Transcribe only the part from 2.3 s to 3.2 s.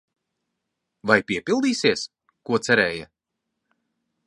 ko cerēja?